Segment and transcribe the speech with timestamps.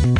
[0.00, 0.14] Welcome.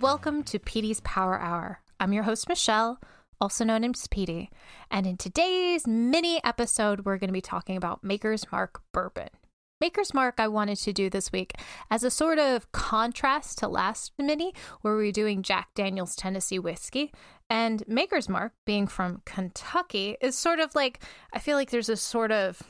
[0.00, 1.80] Welcome to Petey's Power Hour.
[2.00, 2.98] I'm your host, Michelle,
[3.40, 4.50] also known as Petey.
[4.90, 9.28] And in today's mini episode, we're going to be talking about Maker's Mark bourbon.
[9.80, 11.52] Maker's Mark, I wanted to do this week
[11.90, 16.58] as a sort of contrast to last mini, where we were doing Jack Daniels Tennessee
[16.58, 17.12] whiskey.
[17.50, 21.02] And Maker's Mark, being from Kentucky, is sort of like,
[21.34, 22.62] I feel like there's a sort of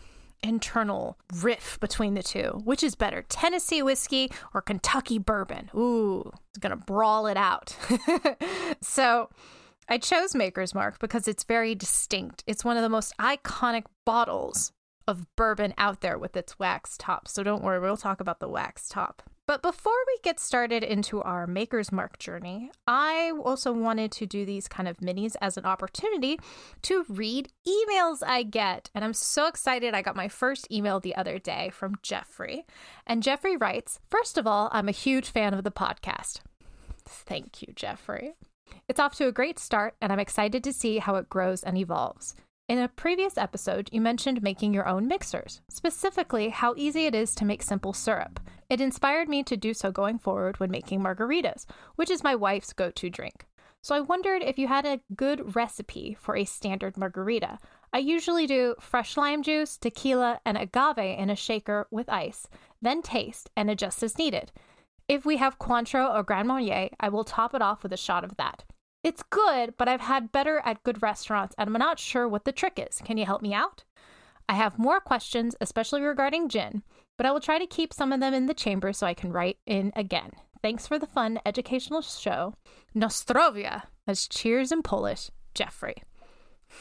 [0.43, 2.61] internal riff between the two.
[2.65, 5.71] Which is better, Tennessee whiskey or Kentucky bourbon?
[5.77, 7.77] Ooh, it's gonna brawl it out.
[8.83, 9.31] so
[9.89, 12.43] I chose Maker's Mark because it's very distinct.
[12.49, 14.73] It's one of the most iconic bottles
[15.07, 17.29] of bourbon out there with its wax top.
[17.29, 19.23] So don't worry, we'll talk about the wax top.
[19.47, 24.45] But before we get started into our Maker's Mark journey, I also wanted to do
[24.45, 26.41] these kind of minis as an opportunity
[26.83, 28.91] to read emails I get.
[28.93, 29.95] And I'm so excited.
[29.95, 32.65] I got my first email the other day from Jeffrey.
[33.07, 36.41] And Jeffrey writes First of all, I'm a huge fan of the podcast.
[37.05, 38.35] Thank you, Jeffrey.
[38.89, 41.79] It's off to a great start, and I'm excited to see how it grows and
[41.79, 42.35] evolves.
[42.69, 47.33] In a previous episode, you mentioned making your own mixers, specifically how easy it is
[47.37, 48.41] to make simple syrup.
[48.69, 52.73] It inspired me to do so going forward when making margaritas, which is my wife's
[52.73, 53.47] go to drink.
[53.83, 57.61] So I wondered if you had a good recipe for a standard margarita.
[57.93, 62.49] I usually do fresh lime juice, tequila, and agave in a shaker with ice,
[62.83, 64.51] then taste and adjust as needed.
[65.07, 68.25] If we have Cointreau or Grand Marnier, I will top it off with a shot
[68.25, 68.65] of that.
[69.07, 72.51] It's good, but I've had better at good restaurants and I'm not sure what the
[72.51, 73.01] trick is.
[73.05, 73.85] Can you help me out?
[74.49, 76.83] I have more questions, especially regarding gin,
[77.17, 79.31] but I will try to keep some of them in the chamber so I can
[79.31, 80.33] write in again.
[80.61, 82.55] Thanks for the fun educational show.
[82.97, 86.03] Nostrovia, as cheers in Polish, Jeffrey.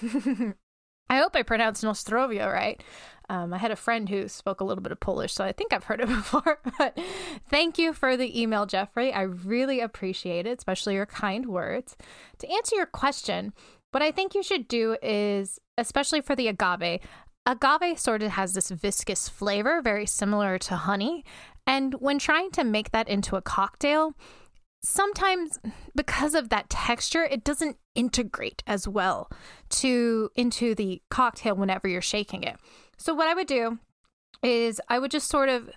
[1.10, 2.82] I hope I pronounced Nostrovia right.
[3.28, 5.74] Um, I had a friend who spoke a little bit of Polish, so I think
[5.74, 6.60] I've heard it before.
[6.78, 6.98] But
[7.50, 9.12] thank you for the email, Jeffrey.
[9.14, 11.96] I really appreciate it, especially your kind words.
[12.40, 13.54] To answer your question,
[13.92, 17.00] what I think you should do is, especially for the agave,
[17.46, 21.24] agave sort of has this viscous flavor, very similar to honey.
[21.66, 24.14] And when trying to make that into a cocktail,
[24.85, 25.59] sometimes
[25.96, 29.29] because of that texture it doesn't integrate as well
[29.69, 32.56] to into the cocktail whenever you're shaking it.
[32.97, 33.79] So what i would do
[34.44, 35.69] is i would just sort of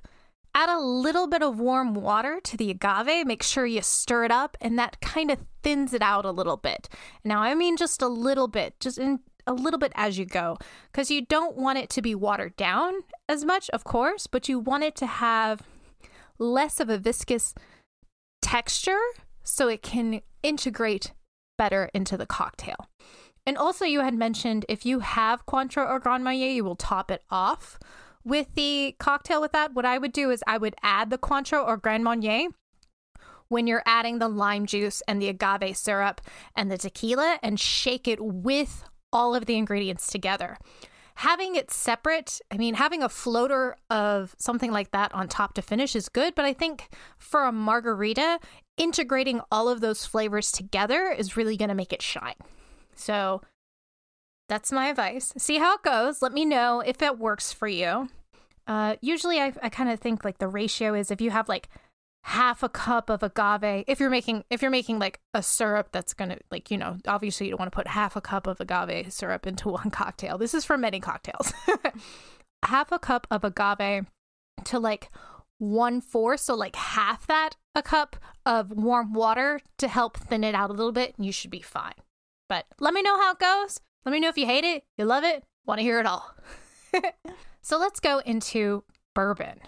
[0.55, 4.31] add a little bit of warm water to the agave make sure you stir it
[4.31, 6.89] up and that kind of thins it out a little bit.
[7.25, 10.59] Now i mean just a little bit just in a little bit as you go
[10.93, 12.93] because you don't want it to be watered down
[13.27, 15.63] as much of course but you want it to have
[16.39, 17.55] less of a viscous
[18.43, 19.01] texture
[19.43, 21.13] so it can integrate
[21.57, 22.89] better into the cocktail.
[23.47, 27.11] And also, you had mentioned if you have Cointreau or Grand Marnier, you will top
[27.11, 27.79] it off
[28.25, 29.73] with the cocktail with that.
[29.73, 32.49] What I would do is I would add the Cointreau or Grand Marnier
[33.49, 36.21] when you're adding the lime juice and the agave syrup
[36.55, 40.59] and the tequila and shake it with all of the ingredients together
[41.19, 45.63] having it separate, I mean, having a floater of something like that on top to
[45.63, 48.39] finish is good, but I think for a margarita,
[48.77, 52.37] integrating all of those flavors together is really going to make it shine.
[52.95, 53.43] So
[54.49, 55.35] that's my advice.
[55.37, 56.23] See how it goes.
[56.23, 58.09] Let me know if it works for you.
[58.69, 61.69] Uh, usually, I, I kind of think like the ratio is if you have like
[62.23, 63.85] half a cup of agave.
[63.87, 67.47] If you're making if you're making like a syrup that's gonna like you know obviously
[67.47, 70.39] you don't want to put half a cup of agave syrup into one cocktail.
[70.39, 71.53] This is for many cocktails.
[72.65, 74.07] Half a cup of agave
[74.65, 75.11] to like
[75.59, 80.57] one fourth so like half that a cup of warm water to help thin it
[80.57, 81.95] out a little bit and you should be fine.
[82.49, 83.79] But let me know how it goes.
[84.05, 86.35] Let me know if you hate it you love it want to hear it all.
[87.69, 88.83] So let's go into
[89.15, 89.61] bourbon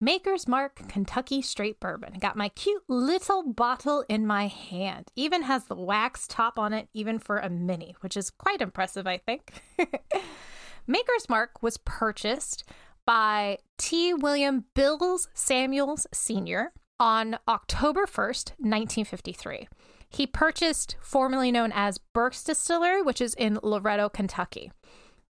[0.00, 2.14] Maker's Mark Kentucky Straight Bourbon.
[2.20, 5.10] Got my cute little bottle in my hand.
[5.16, 9.08] Even has the wax top on it, even for a mini, which is quite impressive,
[9.08, 9.60] I think.
[10.86, 12.62] Maker's Mark was purchased
[13.04, 14.14] by T.
[14.14, 16.72] William Bills Samuels Sr.
[17.00, 19.66] on October 1st, 1953.
[20.10, 24.70] He purchased formerly known as Burke's Distillery, which is in Loretto, Kentucky.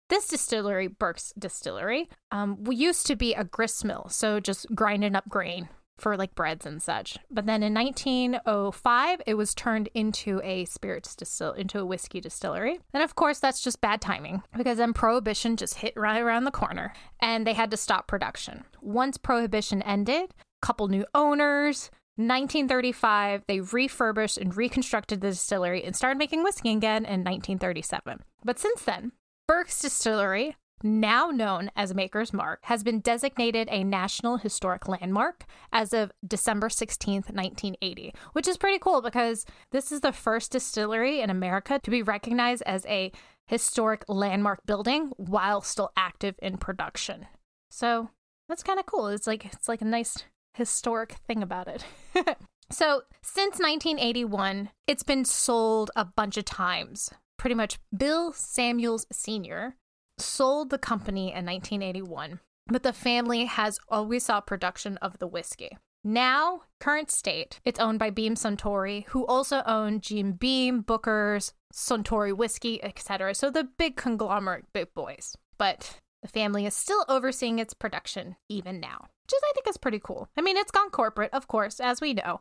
[0.09, 5.29] This distillery, Burke's Distillery, um, used to be a grist mill, so just grinding up
[5.29, 5.69] grain
[5.99, 7.19] for like breads and such.
[7.31, 12.79] But then in 1905, it was turned into a spirits distill into a whiskey distillery.
[12.95, 16.51] And of course, that's just bad timing because then prohibition just hit right around the
[16.51, 18.65] corner and they had to stop production.
[18.81, 20.33] Once prohibition ended,
[20.63, 21.91] couple new owners.
[22.17, 28.25] 1935, they refurbished and reconstructed the distillery and started making whiskey again in 1937.
[28.45, 29.13] But since then,
[29.49, 35.95] Burke's Distillery, now known as Maker's Mark, has been designated a National Historic Landmark as
[35.95, 41.31] of December 16th, 1980, which is pretty cool because this is the first distillery in
[41.31, 43.11] America to be recognized as a
[43.47, 47.27] historic landmark building while still active in production.
[47.71, 48.11] So
[48.51, 49.09] that's kind of cool.
[49.09, 51.87] It's like it's like a nice historic thing about it.
[52.71, 57.11] so, since 1981, it's been sold a bunch of times.
[57.39, 59.77] Pretty much Bill Samuels Sr.
[60.19, 65.79] sold the company in 1981, but the family has always sought production of the whiskey.
[66.05, 72.37] Now, current state, it's owned by Beam Suntory, who also own Jim Beam, Booker's, Suntory
[72.37, 73.35] Whiskey, etc.
[73.35, 75.37] So the big conglomerate big boys.
[75.59, 79.77] But the family is still overseeing its production even now, which is, I think, is
[79.77, 80.29] pretty cool.
[80.37, 82.41] I mean, it's gone corporate, of course, as we know,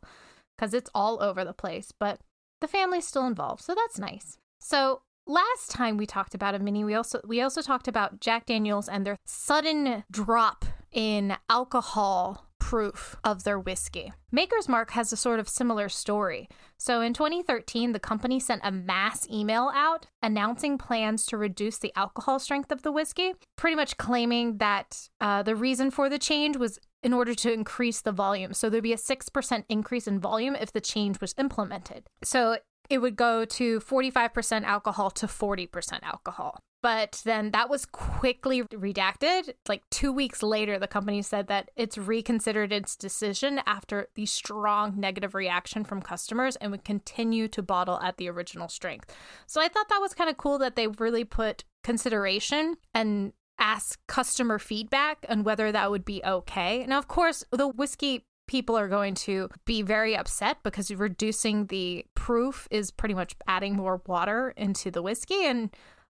[0.58, 2.20] because it's all over the place, but
[2.62, 4.38] the family's still involved, so that's nice.
[4.60, 8.46] So last time we talked about a mini, we also we also talked about Jack
[8.46, 14.12] Daniels and their sudden drop in alcohol proof of their whiskey.
[14.30, 16.50] Maker's Mark has a sort of similar story.
[16.78, 21.94] So in 2013, the company sent a mass email out announcing plans to reduce the
[21.96, 26.58] alcohol strength of the whiskey, pretty much claiming that uh, the reason for the change
[26.58, 28.54] was in order to increase the volume.
[28.54, 32.04] So there'd be a 6% increase in volume if the change was implemented.
[32.22, 32.58] So
[32.90, 36.60] it would go to 45% alcohol to 40% alcohol.
[36.84, 39.54] But then that was quickly redacted.
[39.68, 45.00] Like two weeks later, the company said that it's reconsidered its decision after the strong
[45.00, 49.14] negative reaction from customers and would continue to bottle at the original strength.
[49.48, 54.00] So I thought that was kind of cool that they really put consideration and ask
[54.08, 56.86] customer feedback and whether that would be okay.
[56.88, 62.06] Now, of course, the whiskey people are going to be very upset because reducing the
[62.16, 65.70] proof is pretty much adding more water into the whiskey and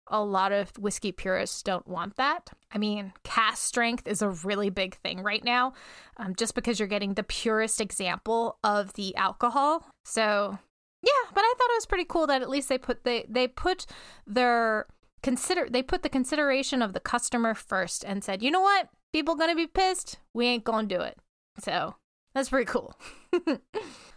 [0.09, 2.51] a lot of whiskey purists don't want that.
[2.73, 5.73] I mean, cask strength is a really big thing right now,
[6.17, 9.87] um, just because you're getting the purest example of the alcohol.
[10.05, 10.59] So,
[11.03, 13.49] yeah, but I thought it was pretty cool that at least they put they they
[13.49, 13.87] put
[14.27, 14.87] their
[15.23, 19.35] consider they put the consideration of the customer first and said, you know what, people
[19.35, 21.19] gonna be pissed, we ain't gonna do it.
[21.59, 21.97] So
[22.37, 22.95] that's pretty cool.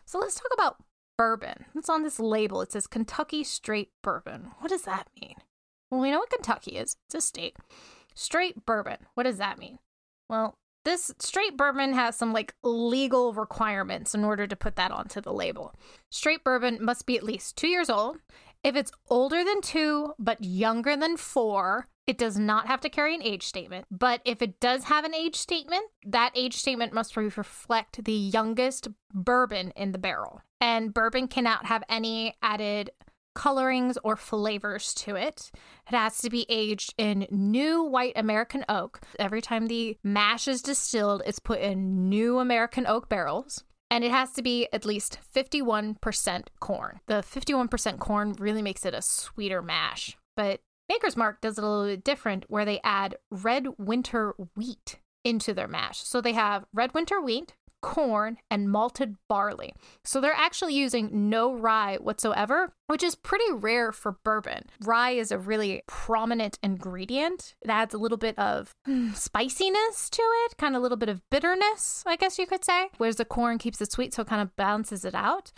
[0.06, 0.84] so let's talk about
[1.18, 1.64] bourbon.
[1.74, 2.62] It's on this label.
[2.62, 4.52] It says Kentucky Straight Bourbon.
[4.60, 5.36] What does that mean?
[5.90, 6.98] Well, we know what Kentucky is.
[7.08, 7.56] It's a state.
[8.14, 8.98] Straight bourbon.
[9.14, 9.80] What does that mean?
[10.30, 15.22] Well, this straight bourbon has some like legal requirements in order to put that onto
[15.22, 15.74] the label.
[16.10, 18.18] Straight bourbon must be at least two years old.
[18.64, 23.16] If it's older than two but younger than four, it does not have to carry
[23.16, 23.86] an age statement.
[23.92, 28.88] But if it does have an age statement, that age statement must reflect the youngest
[29.14, 30.42] bourbon in the barrel.
[30.60, 32.90] And bourbon cannot have any added
[33.36, 35.52] colorings or flavors to it.
[35.88, 39.00] It has to be aged in new white American oak.
[39.18, 43.64] Every time the mash is distilled, it's put in new American oak barrels.
[43.92, 47.00] And it has to be at least 51% corn.
[47.08, 50.18] The 51% corn really makes it a sweeter mash.
[50.36, 55.00] But Maker's Mark does it a little bit different where they add red winter wheat
[55.24, 56.00] into their mash.
[56.00, 59.74] So they have red winter wheat, corn, and malted barley.
[60.04, 64.66] So they're actually using no rye whatsoever, which is pretty rare for bourbon.
[64.84, 67.56] Rye is a really prominent ingredient.
[67.62, 71.10] It adds a little bit of hmm, spiciness to it, kind of a little bit
[71.10, 74.28] of bitterness, I guess you could say, whereas the corn keeps it sweet, so it
[74.28, 75.52] kind of balances it out.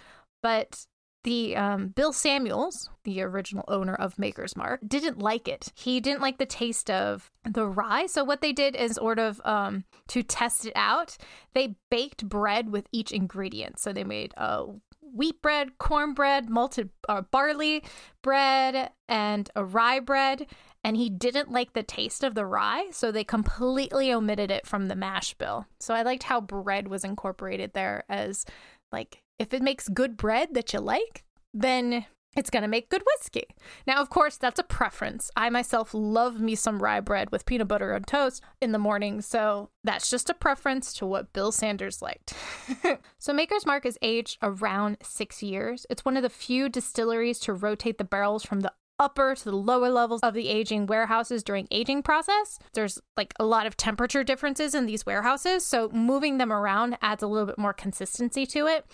[0.43, 0.85] But
[1.23, 5.71] the um, Bill Samuels, the original owner of Maker's Mark, didn't like it.
[5.75, 8.07] He didn't like the taste of the rye.
[8.07, 11.17] So what they did is sort of um, to test it out,
[11.53, 13.79] they baked bread with each ingredient.
[13.79, 14.65] So they made a
[15.13, 17.83] wheat bread, cornbread, malted uh, barley
[18.21, 20.47] bread, and a rye bread.
[20.83, 24.87] And he didn't like the taste of the rye, so they completely omitted it from
[24.87, 25.67] the mash bill.
[25.79, 28.45] So I liked how bread was incorporated there as
[28.91, 32.05] like if it makes good bread that you like, then
[32.37, 33.47] it's going to make good whiskey.
[33.87, 35.31] Now, of course, that's a preference.
[35.35, 39.19] I myself love me some rye bread with peanut butter and toast in the morning,
[39.21, 42.35] so that's just a preference to what Bill Sanders liked.
[43.17, 45.87] so, Maker's Mark is aged around six years.
[45.89, 48.71] It's one of the few distilleries to rotate the barrels from the
[49.01, 52.59] upper to the lower levels of the aging warehouses during aging process.
[52.73, 57.23] There's like a lot of temperature differences in these warehouses, so moving them around adds
[57.23, 58.85] a little bit more consistency to it.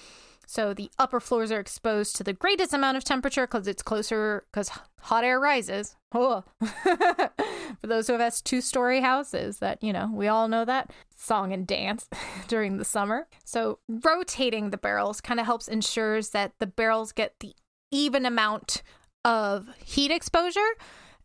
[0.49, 4.45] So the upper floors are exposed to the greatest amount of temperature because it's closer,
[4.49, 5.97] because hot air rises.
[6.13, 6.45] Oh.
[6.61, 11.51] For those who have two story houses, that, you know, we all know that song
[11.51, 12.07] and dance
[12.47, 13.27] during the summer.
[13.43, 17.53] So rotating the barrels kind of helps ensures that the barrels get the
[17.91, 18.83] even amount
[19.25, 20.75] of heat exposure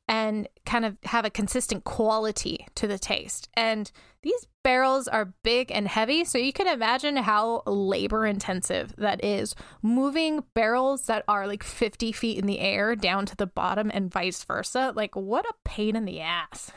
[0.09, 3.49] and kind of have a consistent quality to the taste.
[3.55, 3.91] And
[4.23, 9.55] these barrels are big and heavy, so you can imagine how labor intensive that is.
[9.83, 14.13] Moving barrels that are like 50 feet in the air down to the bottom and
[14.13, 14.93] vice versa.
[14.95, 16.71] Like, what a pain in the ass.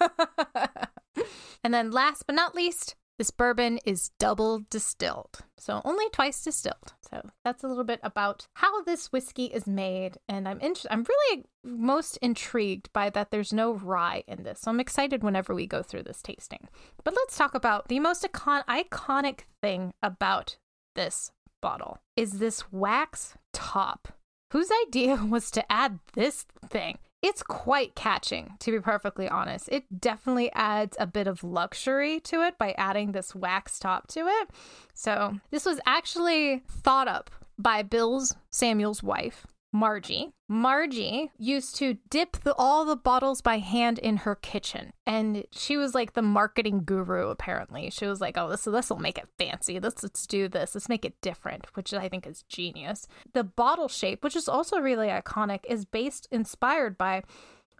[1.64, 6.94] and then last but not least, this bourbon is double distilled, so only twice distilled.
[7.10, 11.04] So that's a little bit about how this whiskey is made, and I'm in- I'm
[11.08, 13.30] really most intrigued by that.
[13.30, 16.68] There's no rye in this, so I'm excited whenever we go through this tasting.
[17.02, 20.56] But let's talk about the most icon- iconic thing about
[20.94, 24.08] this bottle is this wax top.
[24.52, 26.98] Whose idea was to add this thing?
[27.22, 29.68] It's quite catching, to be perfectly honest.
[29.72, 34.20] It definitely adds a bit of luxury to it by adding this wax top to
[34.20, 34.50] it.
[34.94, 40.30] So, this was actually thought up by Bill's Samuel's wife, Margie.
[40.48, 45.76] Margie used to dip the, all the bottles by hand in her kitchen, and she
[45.76, 47.28] was like the marketing guru.
[47.28, 49.78] Apparently, she was like, "Oh, this this will make it fancy.
[49.78, 50.74] Let's let's do this.
[50.74, 53.06] Let's make it different," which I think is genius.
[53.34, 57.22] The bottle shape, which is also really iconic, is based inspired by.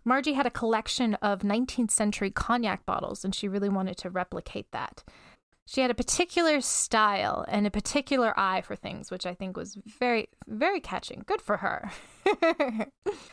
[0.04, 4.70] Margie had a collection of 19th century cognac bottles, and she really wanted to replicate
[4.72, 5.04] that
[5.68, 9.76] she had a particular style and a particular eye for things, which I think was
[9.98, 11.24] very, very catching.
[11.26, 11.90] Good for her.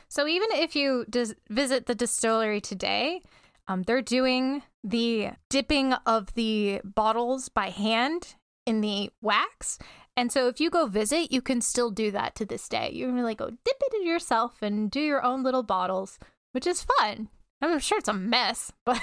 [0.09, 3.21] so, even if you dis- visit the distillery today,
[3.69, 9.79] um, they're doing the dipping of the bottles by hand in the wax.
[10.17, 12.91] And so, if you go visit, you can still do that to this day.
[12.91, 16.19] You can really go dip it yourself and do your own little bottles,
[16.51, 17.29] which is fun.
[17.61, 19.01] I'm sure it's a mess, but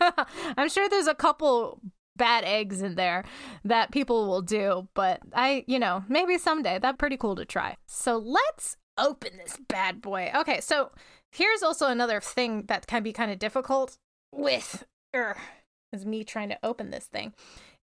[0.56, 1.78] I'm sure there's a couple
[2.16, 3.24] bad eggs in there
[3.64, 4.88] that people will do.
[4.94, 7.76] But I, you know, maybe someday that'd pretty cool to try.
[7.86, 10.30] So let's open this bad boy.
[10.34, 10.90] Okay, so
[11.30, 13.98] here's also another thing that can be kind of difficult
[14.32, 15.36] with er,
[15.92, 17.32] is me trying to open this thing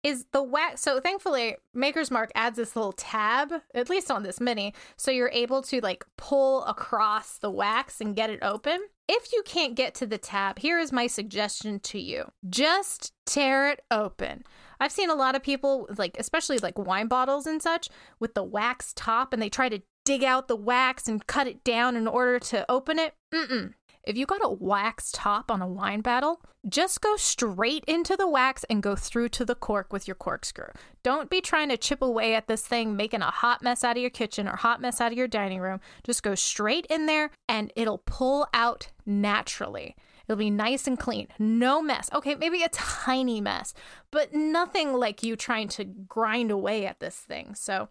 [0.06, 0.82] is the wax.
[0.82, 5.30] So thankfully, Maker's Mark adds this little tab, at least on this mini, so you're
[5.32, 8.78] able to like pull across the wax and get it open.
[9.08, 13.68] If you can't get to the tab, here is my suggestion to you just tear
[13.68, 14.44] it open.
[14.78, 17.88] I've seen a lot of people, like, especially like wine bottles and such,
[18.20, 21.64] with the wax top, and they try to dig out the wax and cut it
[21.64, 23.14] down in order to open it.
[23.34, 23.72] Mm-mm.
[24.06, 28.28] If you got a wax top on a wine bottle, just go straight into the
[28.28, 30.68] wax and go through to the cork with your corkscrew.
[31.02, 34.00] Don't be trying to chip away at this thing, making a hot mess out of
[34.00, 35.80] your kitchen or hot mess out of your dining room.
[36.04, 39.96] Just go straight in there and it'll pull out naturally.
[40.28, 41.26] It'll be nice and clean.
[41.40, 42.08] No mess.
[42.14, 43.74] Okay, maybe a tiny mess,
[44.12, 47.56] but nothing like you trying to grind away at this thing.
[47.56, 47.88] So,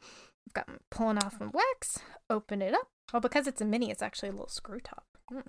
[0.47, 2.87] I've got pulling off some wax, open it up.
[3.11, 5.03] Well, because it's a mini, it's actually a little screw top.
[5.31, 5.43] Mm.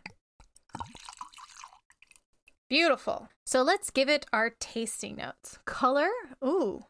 [2.69, 3.29] Beautiful.
[3.45, 5.59] So let's give it our tasting notes.
[5.65, 6.09] Color,
[6.45, 6.85] ooh,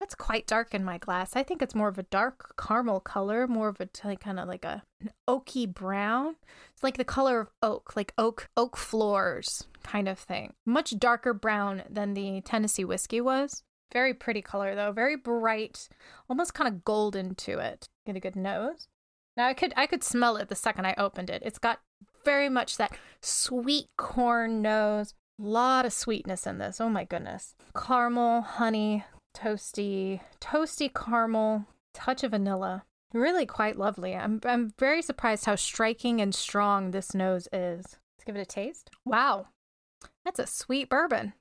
[0.00, 1.36] that's quite dark in my glass.
[1.36, 4.64] I think it's more of a dark caramel color, more of a kind of like
[4.64, 6.36] a an oaky brown.
[6.72, 10.52] It's like the color of oak, like oak oak floors kind of thing.
[10.66, 13.62] Much darker brown than the Tennessee whiskey was.
[13.92, 15.88] Very pretty color though, very bright,
[16.28, 17.88] almost kind of golden to it.
[18.04, 18.88] Get a good nose.
[19.36, 21.42] Now I could I could smell it the second I opened it.
[21.46, 21.80] It's got
[22.24, 25.14] very much that sweet corn nose.
[25.40, 26.80] A lot of sweetness in this.
[26.80, 27.54] Oh my goodness.
[27.76, 29.04] Caramel, honey,
[29.36, 32.84] toasty, toasty caramel, touch of vanilla.
[33.12, 34.14] Really quite lovely.
[34.14, 37.84] I'm I'm very surprised how striking and strong this nose is.
[37.86, 38.90] Let's give it a taste.
[39.04, 39.48] Wow.
[40.24, 41.34] That's a sweet bourbon.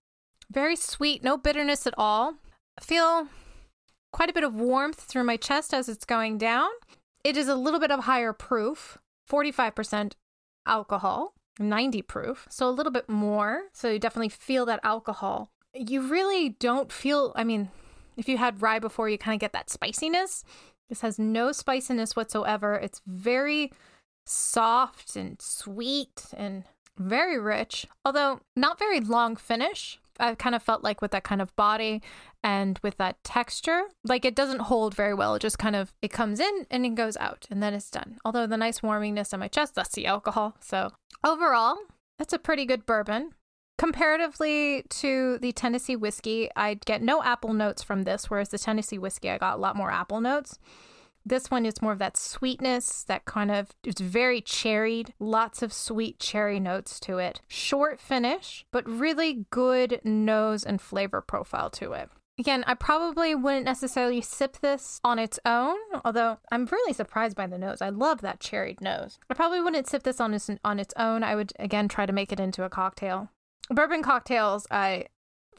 [0.51, 2.35] Very sweet, no bitterness at all.
[2.77, 3.27] I feel
[4.11, 6.69] quite a bit of warmth through my chest as it's going down.
[7.23, 8.97] It is a little bit of higher proof,
[9.29, 10.13] 45%
[10.65, 13.63] alcohol, 90 proof, so a little bit more.
[13.73, 15.51] So you definitely feel that alcohol.
[15.73, 17.69] You really don't feel, I mean,
[18.17, 20.43] if you had rye before, you kind of get that spiciness.
[20.89, 22.75] This has no spiciness whatsoever.
[22.75, 23.71] It's very
[24.25, 26.63] soft and sweet and
[26.97, 29.99] very rich, although not very long finish.
[30.19, 32.01] I kind of felt like with that kind of body
[32.43, 35.35] and with that texture, like it doesn't hold very well.
[35.35, 38.17] It just kind of it comes in and it goes out and then it's done.
[38.23, 40.55] Although the nice warmingness on my chest, that's the alcohol.
[40.59, 40.91] So
[41.23, 41.77] overall,
[42.19, 43.31] that's a pretty good bourbon.
[43.77, 48.99] Comparatively to the Tennessee whiskey, I get no apple notes from this, whereas the Tennessee
[48.99, 50.59] whiskey, I got a lot more apple notes.
[51.25, 55.71] This one is more of that sweetness, that kind of, it's very cherried, lots of
[55.71, 57.39] sweet cherry notes to it.
[57.47, 62.09] Short finish, but really good nose and flavor profile to it.
[62.39, 67.45] Again, I probably wouldn't necessarily sip this on its own, although I'm really surprised by
[67.45, 67.79] the nose.
[67.79, 69.19] I love that cherried nose.
[69.29, 71.23] I probably wouldn't sip this on its, on its own.
[71.23, 73.29] I would, again, try to make it into a cocktail.
[73.69, 75.05] Bourbon cocktails, I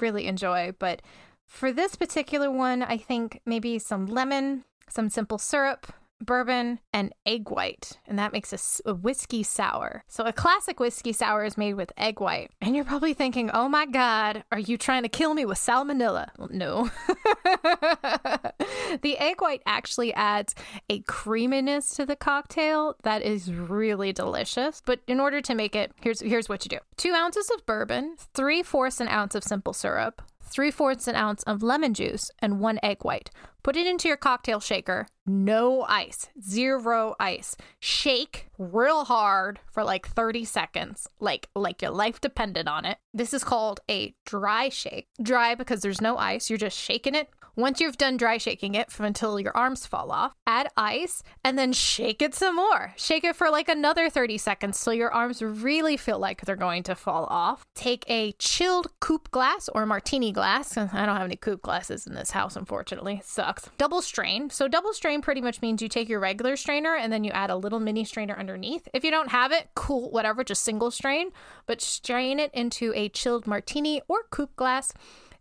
[0.00, 1.00] really enjoy, but
[1.46, 7.50] for this particular one, I think maybe some lemon, some simple syrup, bourbon, and egg
[7.50, 7.98] white.
[8.06, 10.04] And that makes a, a, whiskey sour.
[10.08, 12.50] So a classic whiskey sour is made with egg white.
[12.60, 16.28] And you're probably thinking, oh my God, are you trying to kill me with salmonella?
[16.38, 16.90] Well, no.
[19.02, 20.54] the egg white actually adds
[20.88, 24.82] a creaminess to the cocktail that is really delicious.
[24.84, 26.78] But in order to make it, here's here's what you do.
[26.96, 31.42] Two ounces of bourbon, three fourths an ounce of simple syrup, three fourths an ounce
[31.44, 33.30] of lemon juice, and one egg white.
[33.62, 35.06] Put it into your cocktail shaker.
[35.26, 37.56] No ice, zero ice.
[37.80, 42.98] Shake real hard for like 30 seconds, like like your life depended on it.
[43.14, 45.08] This is called a dry shake.
[45.22, 46.50] Dry because there's no ice.
[46.50, 50.10] You're just shaking it once you've done dry shaking it from until your arms fall
[50.10, 52.92] off, add ice and then shake it some more.
[52.96, 56.82] Shake it for like another 30 seconds so your arms really feel like they're going
[56.84, 57.64] to fall off.
[57.74, 60.76] Take a chilled coupe glass or martini glass.
[60.76, 63.14] I don't have any coupe glasses in this house, unfortunately.
[63.14, 63.68] It sucks.
[63.78, 64.50] Double strain.
[64.50, 67.50] So, double strain pretty much means you take your regular strainer and then you add
[67.50, 68.88] a little mini strainer underneath.
[68.92, 71.30] If you don't have it, cool, whatever, just single strain,
[71.66, 74.92] but strain it into a chilled martini or coupe glass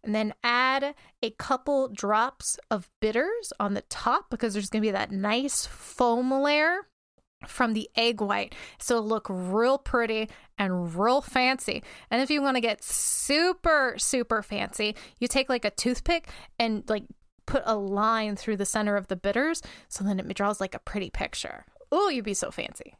[0.03, 4.87] and then add a couple drops of bitters on the top because there's going to
[4.87, 6.87] be that nice foam layer
[7.47, 8.55] from the egg white.
[8.79, 11.83] So it'll look real pretty and real fancy.
[12.09, 16.29] And if you want to get super, super fancy, you take like a toothpick
[16.59, 17.03] and like
[17.45, 20.79] put a line through the center of the bitters so then it draws like a
[20.79, 21.65] pretty picture.
[21.91, 22.95] Oh, you'd be so fancy.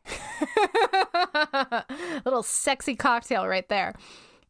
[2.26, 3.96] Little sexy cocktail right there.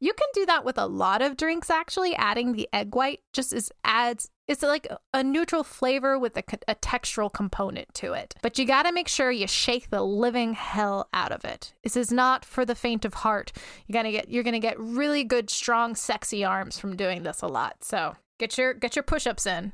[0.04, 2.14] You can do that with a lot of drinks, actually.
[2.18, 6.76] Adding the egg white just is adds it's like a neutral flavor with a, a
[6.76, 8.36] textural component to it.
[8.42, 11.74] But you gotta make sure you shake the living hell out of it.
[11.84, 13.54] This is not for the faint of heart.
[13.88, 17.48] You're gonna get you're gonna get really good, strong, sexy arms from doing this a
[17.48, 17.86] lot.
[17.86, 19.72] So get your get your push-ups in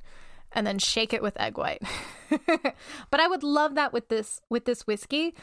[0.51, 1.81] and then shake it with egg white.
[3.09, 5.33] but I would love that with this with this whiskey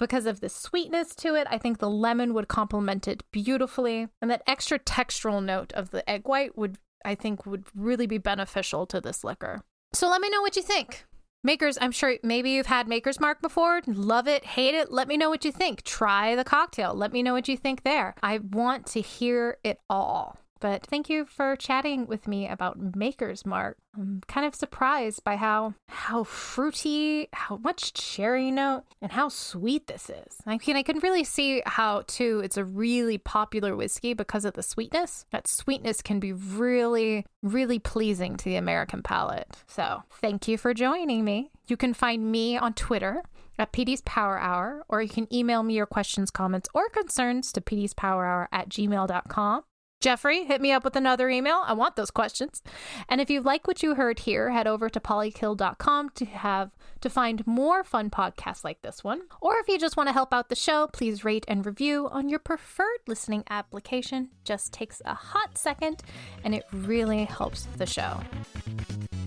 [0.00, 1.46] because of the sweetness to it.
[1.48, 4.08] I think the lemon would complement it beautifully.
[4.20, 8.18] And that extra textural note of the egg white would, I think, would really be
[8.18, 9.62] beneficial to this liquor.
[9.92, 11.04] So let me know what you think.
[11.42, 13.80] Makers, I'm sure maybe you've had Maker's Mark before.
[13.86, 14.90] Love it, hate it.
[14.90, 15.82] Let me know what you think.
[15.84, 16.94] Try the cocktail.
[16.94, 18.14] Let me know what you think there.
[18.22, 20.38] I want to hear it all.
[20.60, 23.78] But thank you for chatting with me about Maker's Mark.
[23.96, 29.86] I'm kind of surprised by how how fruity, how much cherry note, and how sweet
[29.86, 30.36] this is.
[30.46, 34.54] I mean, I can really see how too it's a really popular whiskey because of
[34.54, 35.26] the sweetness.
[35.30, 39.48] That sweetness can be really, really pleasing to the American palate.
[39.66, 41.50] So thank you for joining me.
[41.66, 43.22] You can find me on Twitter
[43.58, 47.60] at Petey's Power Hour, or you can email me your questions, comments, or concerns to
[47.60, 49.62] Petey's Power Hour at gmail.com.
[50.00, 51.62] Jeffrey, hit me up with another email.
[51.66, 52.62] I want those questions.
[53.08, 56.70] And if you like what you heard here, head over to polykill.com to have
[57.02, 59.20] to find more fun podcasts like this one.
[59.42, 62.30] Or if you just want to help out the show, please rate and review on
[62.30, 64.30] your preferred listening application.
[64.44, 66.02] Just takes a hot second
[66.44, 68.20] and it really helps the show.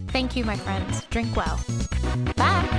[0.08, 1.06] Thank you, my friends.
[1.06, 1.60] Drink well.
[2.36, 2.70] Bye.